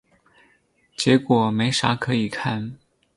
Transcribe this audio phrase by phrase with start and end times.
[0.97, 2.79] 结果没啥可以看